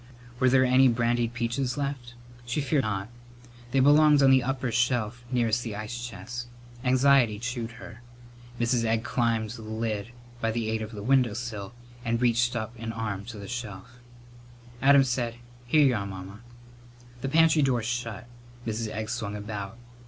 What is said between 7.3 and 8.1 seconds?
chewed her.